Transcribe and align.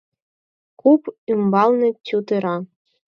Куп 0.81 1.01
ӱмбалне 1.31 1.89
тӱтыра 2.05 2.55